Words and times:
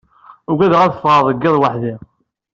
Ugadeɣ 0.51 0.81
ad 0.81 0.93
fɣeɣ 1.01 1.21
deg 1.29 1.45
iḍ 1.49 1.55
weḥdi. 1.61 1.93